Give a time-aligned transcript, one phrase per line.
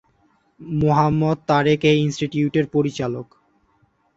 [0.79, 3.27] মোহাম্মদ তারেক এই ইনস্টিটিউটের পরিচালক।